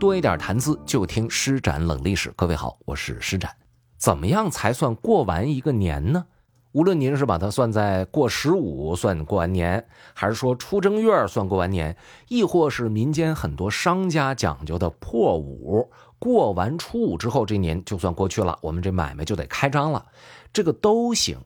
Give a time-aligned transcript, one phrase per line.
[0.00, 2.32] 多一点谈资，就听施展冷历史。
[2.34, 3.54] 各位好，我是施展。
[3.98, 6.24] 怎么样才算过完一个年呢？
[6.72, 11.94] 无论您是把它算在过十五算过完年，还是说出正月算过完年，
[12.28, 20.06] 亦或是民间很多商家讲究的破五，过完初五之后，这年就算过去了，我们这买卖就得开张了，
[20.50, 21.36] 这个都行。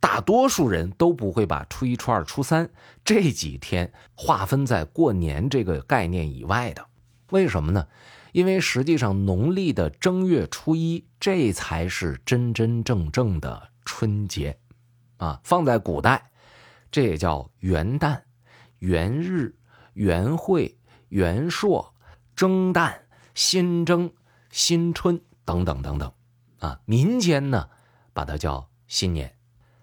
[0.00, 2.70] 大多数人都不会把初一、初二、初三
[3.04, 6.82] 这几天划分在过年这个概念以外的。
[7.32, 7.88] 为什么呢？
[8.32, 14.58] 因为实际上农历的正月初一，这才是真真正正的春节，
[15.16, 16.30] 啊，放在古代，
[16.90, 18.20] 这也叫元旦、
[18.80, 19.54] 元日、
[19.94, 20.76] 元会、
[21.08, 21.94] 元朔、
[22.36, 22.94] 蒸旦、
[23.34, 24.12] 新蒸、
[24.50, 26.12] 新春等等等等，
[26.58, 27.70] 啊，民间呢
[28.12, 29.34] 把它叫新年，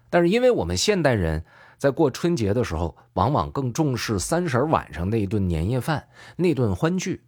[0.08, 1.44] 但是因为我们现代人
[1.78, 7.24] 在过春节的时候，往往更重视三十晚上那一顿年夜饭，那顿欢聚。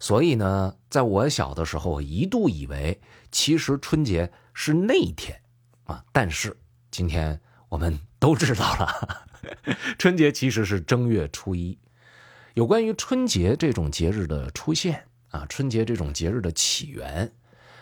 [0.00, 3.00] 所以呢，在我小的时候，我一度以为
[3.30, 5.40] 其实春节是那一天，
[5.84, 6.56] 啊，但是
[6.90, 9.26] 今天我们都知道了，
[9.98, 11.78] 春节其实是正月初一。
[12.54, 17.32] 有关于春节这种节日的出现啊，春节这种节日的起源，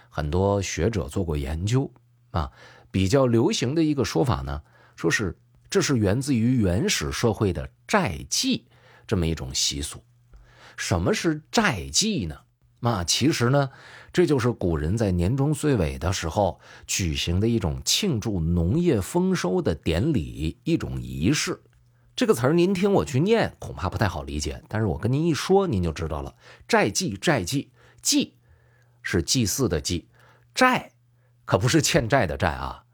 [0.08, 1.90] 很多学者做过研究
[2.30, 2.50] 啊。
[2.90, 4.62] 比较流行的一个说法呢，
[4.96, 5.36] 说是
[5.70, 8.66] 这是源自于原始社会的寨祭
[9.06, 10.02] 这么一种习俗。
[10.76, 12.40] 什么是寨祭呢？
[12.84, 13.70] 那其实呢，
[14.12, 21.62] 这就是古人在年终岁尾的时候举行的一种庆祝农业丰收的典礼，一种仪式。
[22.16, 24.64] 这个词儿您听我去念，恐怕不太好理解。
[24.68, 26.34] 但是我跟您一说，您就知道了。
[26.66, 27.70] 寨祭，寨祭，
[28.02, 28.34] 祭
[29.00, 30.08] 是祭祀的祭，
[30.52, 30.90] 寨
[31.44, 32.84] 可不是欠债的债啊。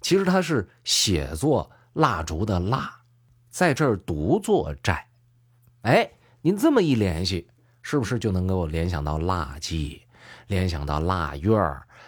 [0.00, 3.02] 其实它是写作蜡烛的蜡，
[3.48, 5.08] 在这儿读作寨。
[5.82, 6.10] 哎。
[6.42, 7.48] 您这么一联系，
[7.82, 10.02] 是不是就能给我联想到腊祭，
[10.46, 11.50] 联想到腊月，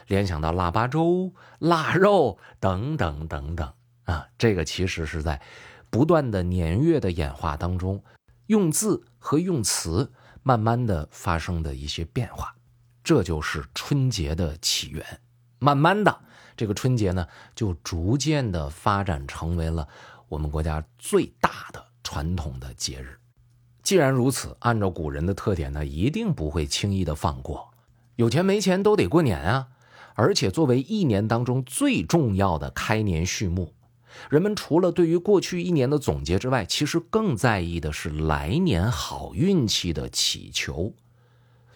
[0.06, 3.72] 联想到腊八粥、腊肉等等等等
[4.04, 4.28] 啊？
[4.38, 5.42] 这个其实是在
[5.90, 8.04] 不断的年月的演化当中，
[8.46, 10.12] 用字和用词
[10.44, 12.54] 慢慢的发生的一些变化，
[13.02, 15.04] 这就是春节的起源。
[15.58, 16.20] 慢慢的，
[16.56, 19.88] 这个春节呢，就逐渐的发展成为了
[20.28, 23.19] 我们国家最大的传统的节日。
[23.82, 27.70] 既然如此，按照古人的特点呢，一定不会轻易的放过。
[28.16, 29.68] 有钱没钱都得过年啊！
[30.14, 33.72] 而且作为一年当中最重要的开年序幕，
[34.28, 40.92] 人们除了对于过去一年的总结之外，其实更在意的是来年好运气的祈求。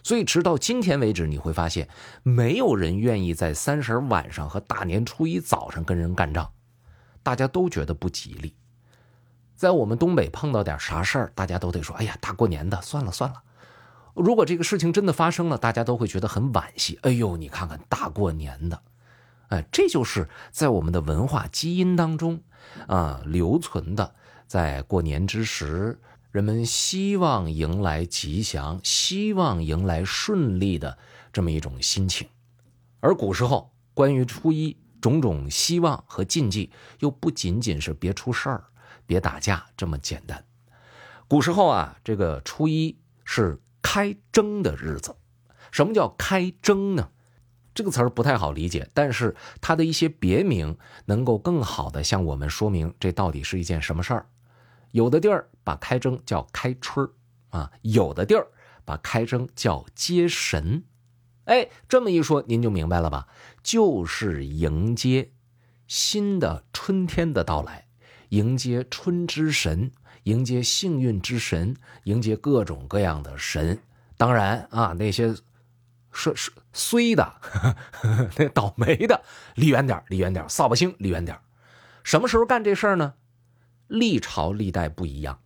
[0.03, 1.89] 所以，直到今天为止，你会发现，
[2.21, 6.51] 没有人愿意在三十晚上和大年初一早上跟人干仗，
[7.23, 8.53] 大家都觉得不吉利。
[9.55, 13.41] 在我们东北碰到点啥事儿，大家都得说：“哎呀，大过年的，算了算了。”
[14.13, 16.97] 如果这个事情真的发生了，大家都会觉得很惋惜。
[17.01, 18.81] 哎呦，你看看大过年的，
[19.49, 22.41] 哎，这就是在我们的文化基因当中
[22.87, 24.15] 啊留存的，
[24.47, 25.99] 在过年之时，
[26.31, 30.97] 人们希望迎来吉祥，希望迎来顺利的
[31.33, 32.27] 这么一种心情。
[33.01, 38.63] 而古时候关于初一种种希望和禁忌，又不仅仅是别出事儿。
[39.05, 40.45] 别打架这么简单。
[41.27, 45.15] 古时候啊，这个初一是开征的日子。
[45.71, 47.09] 什么叫开征呢？
[47.73, 54.27] 这个词儿不太好理解，但是它的一些别名能够更好的向我们说明这到底是一件什么事儿。
[54.91, 57.11] 有的地儿把开征叫开春儿
[57.49, 58.47] 啊，有的地儿
[58.85, 60.85] 把开征叫接神。
[61.43, 63.27] 哎，这么一说您就明白了吧？
[63.61, 65.33] 就是迎接
[65.85, 67.84] 新的春天的到来。
[68.29, 69.91] 迎接春之神，
[70.23, 71.75] 迎接幸运之神，
[72.05, 73.79] 迎接各种各样的神。
[74.17, 75.35] 当然啊，那些
[76.11, 77.33] 衰衰衰的、
[78.37, 79.23] 那倒霉的，
[79.55, 81.37] 离远点离远点扫把星，离远点
[82.03, 83.15] 什么时候干这事儿呢？
[83.87, 85.39] 历朝历代不一样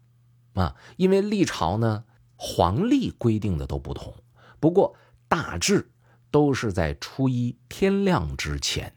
[0.54, 2.06] 啊，因为历朝呢，
[2.36, 4.16] 黄历规定的都不同。
[4.60, 4.96] 不过
[5.28, 5.90] 大致
[6.32, 8.94] 都是在初一天亮之前。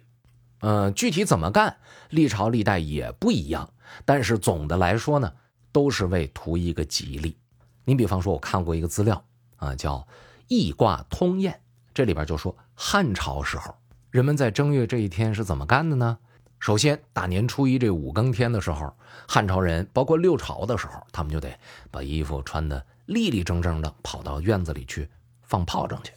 [0.63, 1.77] 嗯，具体怎么干，
[2.11, 3.69] 历朝历代也不一样。
[4.05, 5.33] 但是总的来说呢，
[5.71, 7.37] 都是为图一个吉利。
[7.85, 9.23] 你比方说，我看过一个资料
[9.57, 9.97] 啊，叫
[10.49, 11.53] 《易卦通验》，
[11.93, 13.75] 这里边就说汉朝时候
[14.11, 16.19] 人们在正月这一天是怎么干的呢？
[16.61, 18.95] 首先，大年初一这五更天的时候，
[19.27, 21.59] 汉朝人包括六朝的时候，他们就得
[21.91, 25.09] 把衣服穿得立立正正的，跑到院子里去
[25.43, 26.13] 放炮仗去。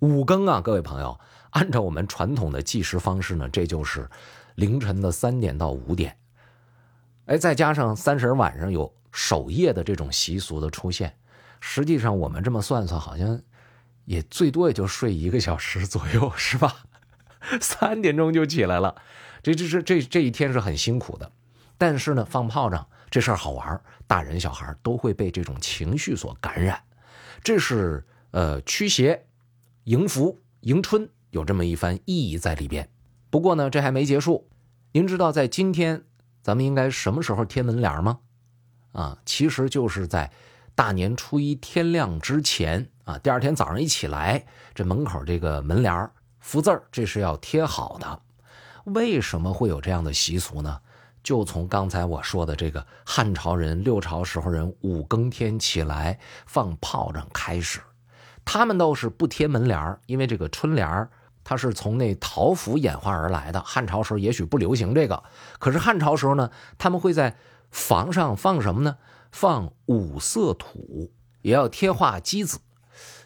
[0.00, 1.18] 五更啊，各位朋友。
[1.50, 4.08] 按照我们传统的计时方式呢，这就是
[4.54, 6.16] 凌晨的三点到五点。
[7.24, 11.16] 哎，再加上三十晚上有守夜的这种习俗的出现，
[11.60, 13.40] 实际上我们这么算算，好像
[14.04, 16.76] 也最多也就睡一个小时左右，是吧？
[17.60, 18.94] 三点钟就起来了，
[19.42, 21.32] 这这这这这一天是很辛苦的。
[21.78, 26.78] 但是呢，放炮仗这事儿好玩，大人小孩都会被这种情绪所感染。
[27.42, 29.24] 这是呃驱邪、
[29.88, 32.86] 迎福、迎春，有这么一番意义在里边。
[33.30, 34.46] 不过呢，这还没结束。
[34.92, 36.04] 您知道在今天
[36.42, 38.18] 咱们应该什么时候贴门帘吗？
[38.92, 40.30] 啊，其实就是在
[40.74, 43.16] 大年初一天亮之前啊。
[43.20, 44.44] 第二天早上一起来，
[44.74, 48.20] 这门口这个门帘福字，这是要贴好的。
[48.92, 50.78] 为什么会有这样的习俗呢？
[51.22, 57.80] 就从刚才我说的这个汉朝人、六朝时候人五更天起来放炮仗开始，
[58.50, 61.06] 他们倒是不贴门帘因为这个春联
[61.44, 63.60] 它是从那桃符演化而来的。
[63.60, 65.22] 汉朝时候也许不流行这个，
[65.58, 67.36] 可是汉朝时候呢，他们会在
[67.70, 68.96] 房上放什么呢？
[69.30, 71.12] 放五色土，
[71.42, 72.58] 也要贴画鸡子。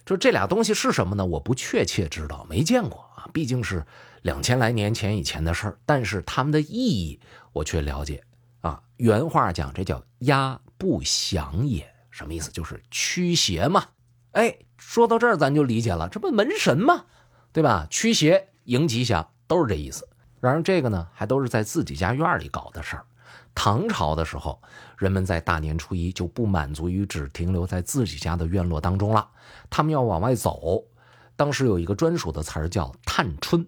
[0.05, 1.25] 就这俩东西是什么呢？
[1.25, 3.31] 我不确切知道，没见过啊。
[3.33, 3.87] 毕竟是
[4.23, 7.21] 两千来年前以前的事儿，但是他们的意义
[7.53, 8.25] 我却了解
[8.61, 8.83] 啊。
[8.97, 12.51] 原话讲，这叫压不祥也，什么意思？
[12.51, 13.85] 就是驱邪嘛。
[14.33, 17.05] 哎，说到这儿咱就理解了，这不门神吗？
[17.53, 17.87] 对吧？
[17.91, 20.09] 驱邪迎吉祥都是这意思。
[20.41, 23.05] 然而这个呢，还都是在自己家院里搞的事儿。
[23.55, 24.61] 唐朝的时候，
[24.97, 29.29] 人们在大年初一就不满足于只停留在自己家的院落当中了，
[29.69, 30.83] 他们要往外走。
[31.37, 33.67] 当时有一个专属的词儿叫探春。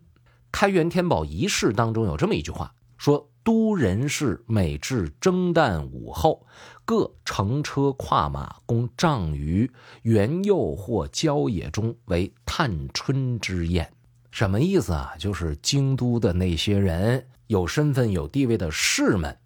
[0.50, 6.46] 开元天宝遗事当中有这么一句话，说都人士每至征旦午后，
[6.84, 9.70] 各乘车跨马，供帐于
[10.02, 13.92] 园囿或郊野中，为探春之宴。
[14.30, 15.14] 什么意思啊？
[15.18, 19.36] 就是京都的那些人，有身份、有地位的士们，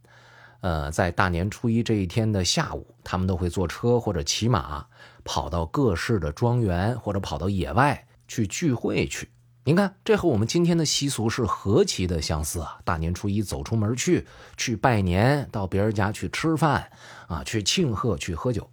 [0.61, 4.87] 呃，在大年初一这一天的下午，他们都会坐车或者骑马，
[5.25, 9.29] 跑到各市的庄园，或者跑到野外去聚会去。
[9.65, 12.79] 您看，这和我们今天的习俗是何其的相似啊！
[12.85, 14.27] 大年初一走出门去，
[14.57, 16.91] 去拜年，到别人家去吃饭，
[17.27, 18.71] 啊，去庆贺，去喝酒。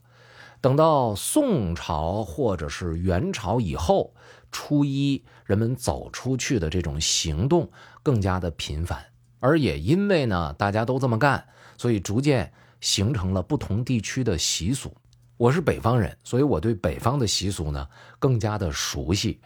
[0.62, 4.14] 等到宋朝或者是元朝以后，
[4.54, 7.70] 初一人们走出去的这种行动
[8.02, 9.06] 更加的频繁，
[9.42, 11.46] 而也因为呢大家都这么干，
[11.78, 14.96] 所以逐渐形成了不同地区的习俗。
[15.38, 17.86] 我是北方人，所以我对北方的习俗呢
[18.18, 19.42] 更加的熟悉。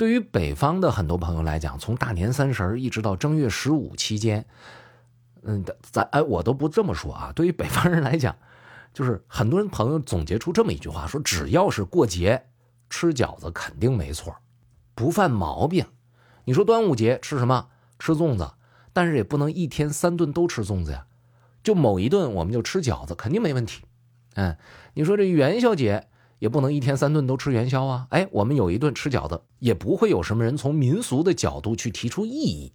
[0.00, 4.46] 对于北方的很多朋友来讲，从大年三十一直到正月十五期间，
[5.42, 7.30] 嗯，咱哎，我都不这么说啊。
[7.36, 8.34] 对于北方人来讲，
[8.94, 12.46] 就是很多人朋友总结出这么一句话：说只要是过节，
[12.88, 14.34] 吃饺子肯定没错，
[14.94, 15.84] 不犯毛病。
[16.46, 17.68] 你说端午节吃什么？
[17.98, 18.52] 吃粽子，
[18.94, 21.04] 但是也不能一天三顿都吃粽子呀。
[21.62, 23.82] 就某一顿我们就吃饺子，肯定没问题。
[24.32, 24.56] 嗯，
[24.94, 26.06] 你说这元宵节。
[26.40, 28.06] 也不能一天三顿都吃元宵啊！
[28.10, 32.72] 哎，我们有一顿吃饺子，也不会有什么人从民俗的角度去提出异议。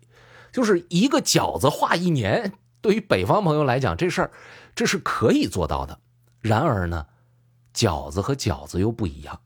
[0.51, 4.31] 就是一个饺子化一年，对于北方朋友来讲，这事儿
[4.75, 5.99] 这是可以做到的。
[6.41, 7.07] 然而呢，
[7.73, 9.41] 饺子和饺子又不一样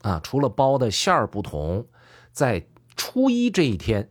[0.00, 0.18] 啊！
[0.24, 1.86] 除了包的馅儿不同，
[2.32, 2.66] 在
[2.96, 4.08] 初一这一天，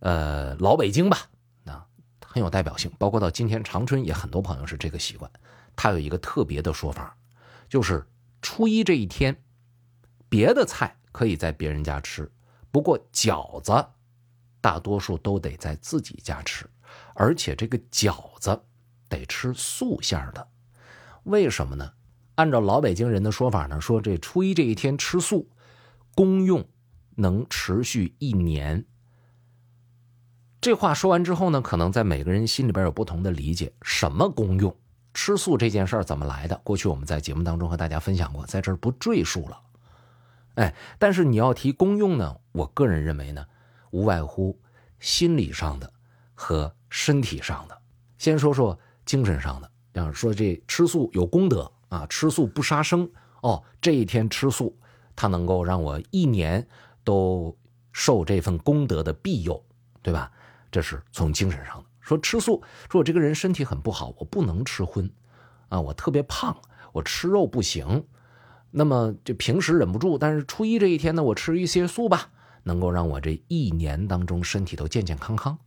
[0.00, 1.18] 呃，老北京吧，
[1.66, 1.86] 啊，
[2.26, 2.90] 很有代表性。
[2.98, 5.30] 包括到今天长春也很多朋友是这个习惯。
[5.76, 7.16] 他有一个特别的说法，
[7.68, 8.04] 就是。
[8.40, 9.42] 初一这一天，
[10.28, 12.30] 别的菜可以在别人家吃，
[12.70, 13.86] 不过饺子
[14.60, 16.64] 大多数都得在自己家吃，
[17.14, 18.62] 而且这个饺子
[19.08, 20.48] 得吃素馅的。
[21.24, 21.92] 为什么呢？
[22.36, 25.50] 按照老北京人的说法呢，说这初一这一天吃素，
[26.14, 26.64] 功用
[27.16, 28.86] 能持续一年。
[30.60, 34.76] 这话说完之后呢，可能在每个人心里边有不同的理解，什么功用？
[35.20, 36.56] 吃素这件事儿怎么来的？
[36.62, 39.60] 过去我们在节目当中和大家分享过，在这儿不赘述了。
[40.54, 43.44] 哎，但是你要提功用呢，我个人认为呢，
[43.90, 44.56] 无外乎
[45.00, 45.92] 心理上的
[46.36, 47.76] 和身体上的。
[48.16, 53.10] 先说说精神上的，要说这吃素有功德啊，吃素不杀生
[53.40, 54.78] 哦，这一天吃素，
[55.16, 56.64] 它能够让我一年
[57.02, 57.58] 都
[57.90, 59.60] 受这份功德的庇佑，
[60.00, 60.30] 对吧？
[60.70, 61.87] 这是从精神上的。
[62.08, 65.10] 说吃素，说我这个人身体很不好，我不能吃荤，
[65.68, 66.56] 啊，我特别胖，
[66.92, 68.06] 我吃肉不行。
[68.70, 72.30] 那么就平时忍不住，但是初一这一天呢，我吃一些素吧，
[72.62, 75.58] 能够让我这一年当中身体都健健康康。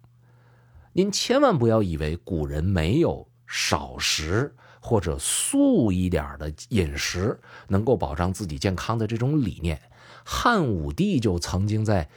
[0.93, 9.79] 您千万不要以为古人没有少食或者素一点的饮食能够保障自己健康的这种理念。
[10.25, 12.09] 汉武帝就曾经在。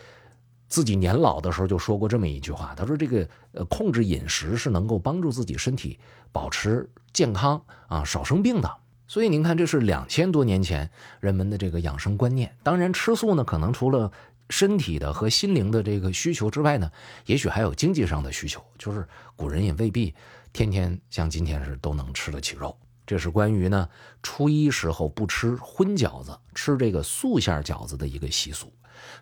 [0.69, 5.99] 自己年老的时候就说过这么一句话，他说：“这个呃，控制饮食是能够帮助自己身体
[6.33, 10.91] 保持健康啊，少生病的。”所以您看，这是两千多年前
[11.21, 12.57] 人们的这个养生观念。
[12.63, 14.11] 当然，吃素呢，可能除了
[14.51, 16.91] 身体的和心灵的这个需求之外呢，
[17.27, 19.07] 也许还有经济上的需求，就是
[19.37, 20.15] 古人也未必
[20.53, 22.77] 天天像今天是都能吃得起肉。
[23.07, 23.87] 这是关于呢
[24.23, 28.73] 初一时候不吃荤饺子，吃这个素馅饺子的一个习俗。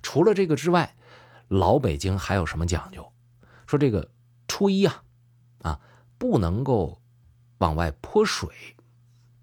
[0.00, 0.94] 除了这个之外，
[1.52, 3.12] 老北京还有什么讲究？
[3.66, 4.10] 说这个
[4.48, 5.02] 初一啊，
[5.60, 5.80] 啊
[6.16, 7.02] 不能够
[7.58, 8.48] 往外泼水，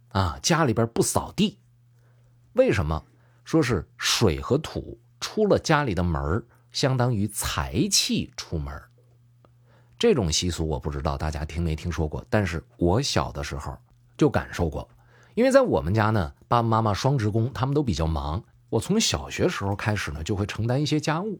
[0.07, 1.59] 啊家里边不扫地。
[2.53, 3.05] 为什么？
[3.43, 8.73] 说是水和土出了家里的门相当于财气出门。
[9.99, 13.77] 这种习俗我不知道大家听没听说过，但是我小的时候
[14.17, 14.89] 就感受过，
[15.35, 18.43] 因为在我们家呢，爸爸妈妈双职工，他们都比较忙。
[18.69, 21.39] 我从小学时候开始呢，就会承担一些家务。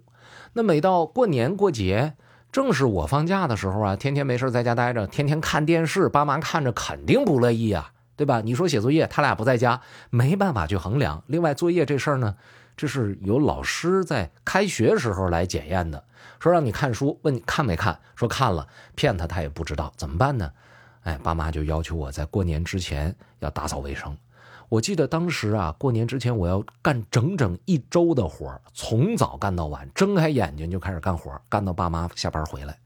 [0.54, 2.14] 那每到过年过节，
[2.52, 8.42] 正是我放假的时候啊，天天没事在家待着，天天看电视，爸妈看着肯定不乐意啊，对吧？
[8.42, 11.24] 你说写作业，他俩不在家，没办法去衡量。
[11.28, 12.36] 另外，作业这事儿呢，
[12.76, 16.04] 这是由老师在开学时候来检验的，
[16.40, 20.52] 说让你看书，问你看没看，说看了，骗他他也不知道怎么办呢？
[21.04, 24.18] 哎，爸妈就要求我在过年之前要打扫卫生。
[24.70, 32.78] 我记得当时啊，过年之前我要干整整一周的活从早干到晚，睁开眼睛就开始干活，干到爸妈下班回来。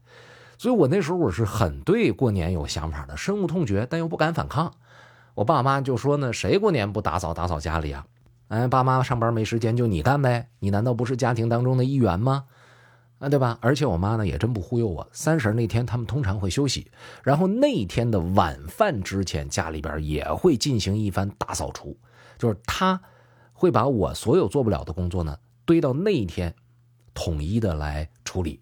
[0.56, 4.72] 所以我那时候我是很对过年有想法的，深恶痛绝，但又不敢反抗。
[5.34, 8.06] 我爸妈就说呢：“谁过年不打扫打扫家里啊？
[8.48, 10.48] 哎，爸妈上班没时间，就你干呗？
[10.60, 12.44] 你难道不是家庭当中的一员吗？”
[13.18, 13.58] 啊，对吧？
[13.62, 15.08] 而且我妈呢也真不忽悠我。
[15.12, 16.90] 三十那天他们通常会休息，
[17.22, 21.96] 然后那天的晚饭之前，家里边也会进行一番大扫除，
[22.36, 23.00] 就是他
[23.52, 26.54] 会把我所有做不了的工作呢堆到那一天，
[27.14, 28.60] 统一的来处理。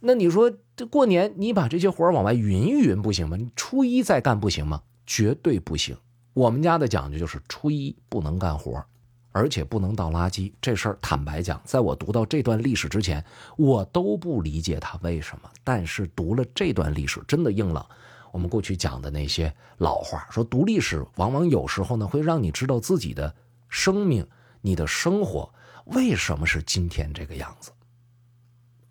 [0.00, 3.36] 那你说这过年你把这些活往外匀一匀不行吗？
[3.36, 4.82] 你初一再干不行吗？
[5.06, 5.96] 绝对不行。
[6.32, 8.84] 我们家的讲究就是初一不能干活。
[9.32, 13.24] 而且不能倒垃圾，这事儿坦白讲，在我读到这段历史之前，
[13.56, 15.50] 我都不理解他为什么。
[15.64, 17.88] 但是读了这段历史，真的应了
[18.30, 23.34] 我们过去讲的那些老话，说读历史往往有时候呢，会让你知道自己的
[23.68, 24.26] 生命、
[24.60, 25.52] 你的生活
[25.86, 27.72] 为什么是今天这个样子。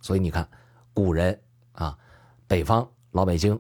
[0.02, 0.50] 所以你看，
[0.94, 1.40] 古人
[1.74, 1.98] 啊，
[2.48, 3.60] 北方老北京，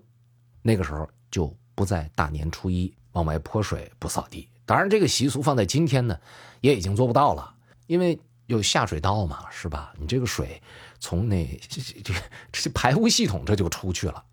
[0.62, 4.48] 那个时候就不在大年初一往外泼水、不扫地。
[4.66, 6.18] 当然，这个习俗放在今天呢。
[6.62, 7.56] 也已经做不到了，
[7.88, 9.92] 因为有下水道嘛，是吧？
[9.98, 10.62] 你这个水
[11.00, 12.14] 从那 这这
[12.52, 14.24] 这排污系统这就出去了，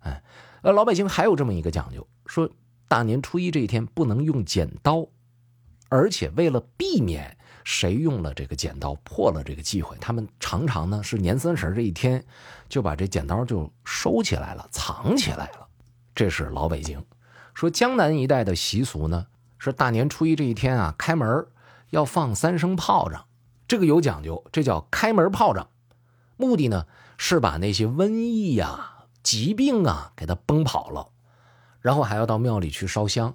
[0.00, 0.22] 哎，
[0.62, 2.48] 呃，老百姓还有这么一个讲究，说
[2.88, 5.06] 大年初一这一天不能用剪刀，
[5.90, 12.24] 而且为了避免谁用了这个剪刀破了这个忌讳，他们常常呢是年三十这一天
[12.66, 15.68] 就把这剪刀就收起来了，藏起来了。
[16.14, 17.04] 这是老北京。
[17.52, 19.26] 说江南一带的习俗呢，
[19.58, 21.46] 是大年初一这一天啊，开门
[21.90, 23.24] 要放三声炮仗，
[23.68, 25.68] 这个有讲究，这叫开门炮仗。
[26.36, 31.08] 目的呢是把那些瘟疫呀、疾病啊给它崩跑了，
[31.80, 33.34] 然后还要到庙里去烧香。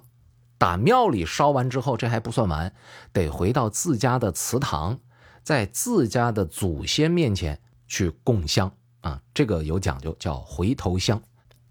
[0.58, 2.74] 打庙里烧完之后，这还不算完，
[3.14, 4.98] 得回到自家的祠堂，
[5.42, 7.58] 在自家的祖先面前
[7.88, 9.22] 去供香啊。
[9.32, 11.22] 这个有讲究，叫回头香。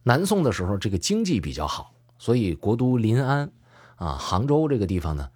[0.01, 3.51] 南宋的时候，这个经济比较好，所以国都临安
[3.99, 5.29] 啊、杭州这个地方呢。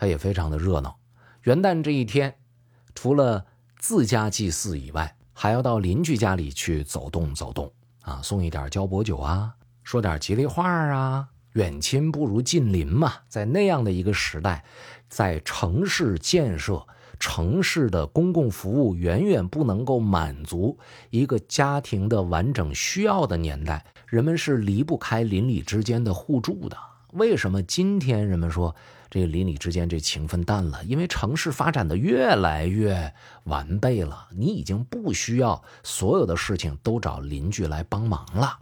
[0.00, 0.96] 它也非常的热闹。
[1.42, 2.36] 元旦这一天，
[2.94, 3.46] 除了
[3.80, 7.72] 自家祭祀以外，还要到邻居家里去走动走动
[8.02, 11.28] 啊，送一点交薄酒啊，说点吉利话啊。
[11.54, 14.64] 远亲不如近邻嘛，在那样的一个时代，
[15.08, 16.86] 在城市建设、
[17.18, 20.78] 城市的公共服务远远不能够满足
[21.10, 26.76] 一个家庭的完整需要的年代，人们是离不开邻里之间的互助的。
[27.12, 28.74] 为什么今天人们说？
[29.10, 38.58] 这邻里之间这情分淡了，因为城市发展的越来越完备了，你已经不需要所有的事情都找邻居来帮忙了，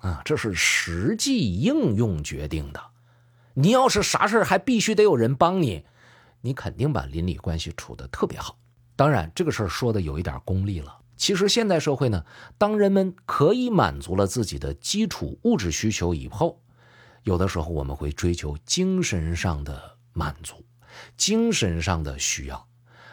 [0.00, 2.82] 啊，这是实际应用决定的。
[3.54, 5.86] 你要是啥事还必须得有人帮你，
[6.42, 8.58] 你肯定把邻里关系处得特别好。
[8.94, 10.98] 当然，这个事儿说的有一点功利了。
[11.16, 12.26] 其实现代社会呢，
[12.58, 16.60] 当人们可以满足了自己的基础物质需求以后。
[17.22, 20.64] 有的时候我们会追求精神上的满足，
[21.16, 22.66] 精神上的需要，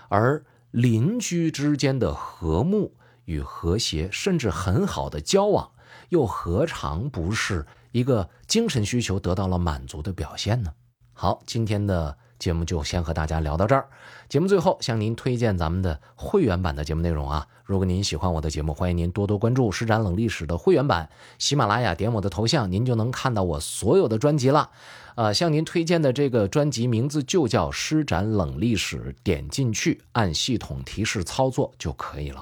[0.10, 2.96] 而邻居之间的和睦
[3.26, 5.72] 与和谐，甚至很好的交往，
[6.10, 10.74] 又何尝不是一个精神需求得到了满足的表现呢？
[11.14, 13.88] 好，今天的节目就先和大家聊到这儿。
[14.30, 17.48] 节目最后向您推荐咱们的会员版的节目内容啊！
[17.64, 21.10] 如果您喜欢我的节目，欢迎您多多关注《施展冷历史》的会员版。
[21.40, 24.70] 喜马拉雅点我的头像，您就能看到我所有的专辑了。
[25.16, 32.42] 呃，向您推荐的这个专辑名字就叫《施展冷历史》，点进去按系统提示操作就可以了。